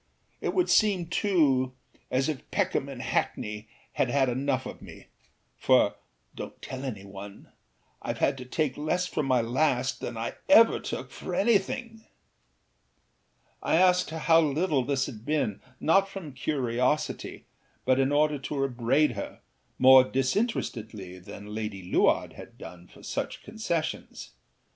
It 0.41 0.55
would 0.55 0.67
seem 0.67 1.05
too 1.05 1.73
as 2.09 2.27
if 2.27 2.49
Peckham 2.49 2.89
and 2.89 3.03
Hackney 3.03 3.67
had 3.93 4.09
had 4.09 4.29
enough 4.29 4.65
of 4.65 4.81
me; 4.81 5.09
for 5.59 5.93
(donât 6.35 6.53
tell 6.59 6.83
any 6.83 7.05
one!) 7.05 7.51
Iâve 8.03 8.17
had 8.17 8.35
to 8.39 8.45
take 8.45 8.77
less 8.79 9.05
for 9.05 9.21
my 9.21 9.41
last 9.41 9.99
than 9.99 10.17
I 10.17 10.33
ever 10.49 10.79
took 10.79 11.11
for 11.11 11.35
anything.â 11.35 12.03
I 13.61 13.75
asked 13.75 14.09
her 14.09 14.17
how 14.17 14.41
little 14.41 14.83
this 14.83 15.05
had 15.05 15.23
been, 15.23 15.61
not 15.79 16.09
from 16.09 16.33
curiosity, 16.33 17.45
but 17.85 17.99
in 17.99 18.11
order 18.11 18.39
to 18.39 18.63
upbraid 18.65 19.11
her, 19.11 19.41
more 19.77 20.03
disinterestedly 20.03 21.19
than 21.19 21.53
Lady 21.53 21.83
Luard 21.83 22.33
had 22.33 22.57
done, 22.57 22.87
for 22.87 23.03
such 23.03 23.43
concessions. 23.43 24.31